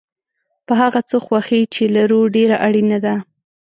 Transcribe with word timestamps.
په 0.65 0.73
هغه 0.81 0.99
څه 1.09 1.17
خوښي 1.25 1.61
چې 1.73 1.83
لرو 1.95 2.19
ډېره 2.35 2.55
اړینه 2.67 2.97
ده. 3.05 3.15